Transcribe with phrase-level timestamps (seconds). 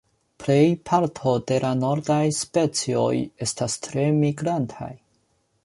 [0.43, 3.13] Plej parto de la nordaj specioj
[3.47, 4.93] estas tre migrantaj.